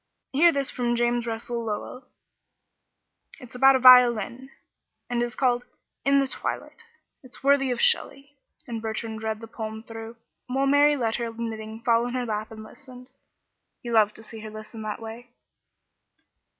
Hear 0.33 0.51
this 0.51 0.71
from 0.71 0.95
James 0.95 1.27
Russell 1.27 1.63
Lowell. 1.63 2.05
It's 3.39 3.53
about 3.53 3.75
a 3.75 3.79
violin, 3.79 4.49
and 5.11 5.21
is 5.21 5.35
called 5.35 5.63
'In 6.03 6.17
the 6.19 6.25
Twilight.' 6.25 6.85
It's 7.21 7.43
worthy 7.43 7.69
of 7.69 7.79
Shelley." 7.79 8.35
And 8.65 8.81
Bertrand 8.81 9.21
read 9.21 9.41
the 9.41 9.47
poem 9.47 9.83
through, 9.83 10.15
while 10.47 10.65
Mary 10.65 10.95
let 10.97 11.17
her 11.17 11.31
knitting 11.31 11.81
fall 11.83 12.07
in 12.07 12.15
her 12.15 12.25
lap 12.25 12.49
and 12.49 12.63
listened. 12.63 13.11
He 13.83 13.91
loved 13.91 14.15
to 14.15 14.23
see 14.23 14.39
her 14.39 14.49
listen 14.49 14.79
in 14.79 14.83
that 14.85 15.03
way. 15.03 15.29